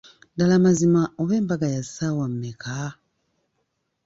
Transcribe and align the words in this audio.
Ddala 0.33 0.55
mazima 0.65 1.01
oba 1.21 1.33
embaga 1.39 1.67
ya 1.75 1.81
ssaawa 1.85 2.25
mmeka? 2.33 2.75